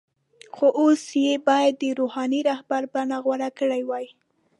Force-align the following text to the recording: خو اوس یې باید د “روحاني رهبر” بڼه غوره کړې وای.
خو 0.55 0.67
اوس 0.81 1.03
یې 1.23 1.33
باید 1.47 1.73
د 1.81 1.83
“روحاني 1.99 2.39
رهبر” 2.49 2.81
بڼه 2.93 3.17
غوره 3.23 3.49
کړې 3.57 3.81
وای. 3.89 4.07